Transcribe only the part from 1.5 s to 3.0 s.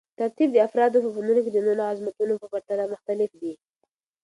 د نورو عظمتونو په پرتله